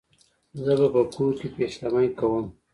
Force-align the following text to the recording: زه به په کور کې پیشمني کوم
زه 0.63 0.73
به 0.79 0.87
په 0.95 1.01
کور 1.13 1.31
کې 1.39 1.47
پیشمني 1.55 2.09
کوم 2.19 2.45